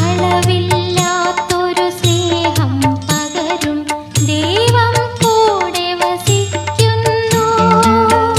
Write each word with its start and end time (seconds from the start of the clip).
അളവില്ലാത്തൊരു 0.00 1.86
സ്നേഹം 1.98 2.72
പകരും 3.08 3.78
ദൈവം 4.26 4.94
കൂടെ 5.22 5.86
വസിക്കുന്നു. 6.00 7.44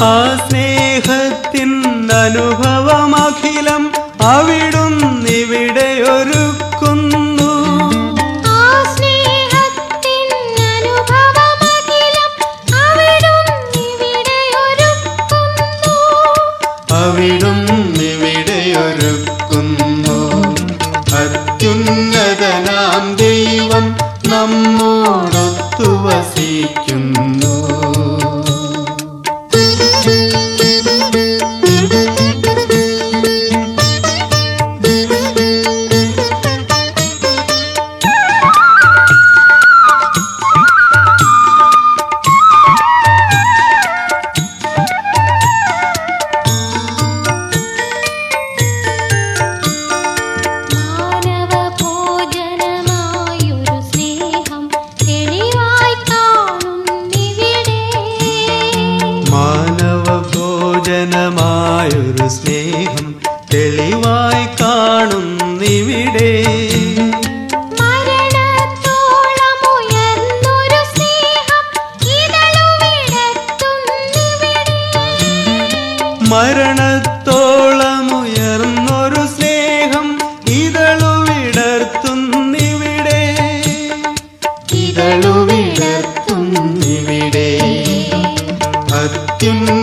ആ 0.03 0.13
സ്നേഹത്തിൻ 0.45 1.71
അനുഭവമഖിലം 2.23 3.83
അവിടുന്നിവിടെ 4.21 5.89
ഒരുക്കുന്നു 6.07 6.62
ഭോജനമായൊരു 60.85 62.25
സ്നേഹം 62.35 63.05
തെളിവായി 63.51 64.45
കാണുന്നിവിടെ 64.59 66.31
മരണത്തോളം 76.75 78.05
ഉയർന്നൊരു 78.19 79.23
സ്നേഹം 79.31 80.05
ഇതളുവിടർത്തുന്നിവിടെ 80.55 83.21
ഇതളുവിടർത്തുന്നിവിടെ 86.15 87.49
അത്യുന്ന 88.99 89.82